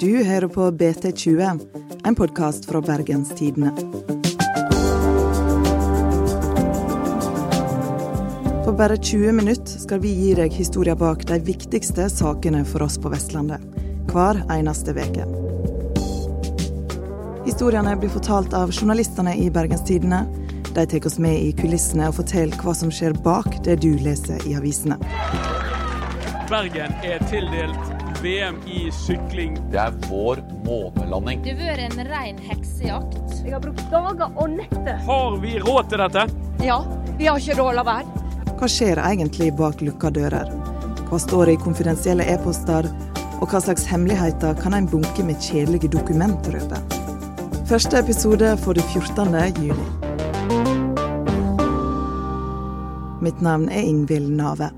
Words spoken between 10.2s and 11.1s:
deg historier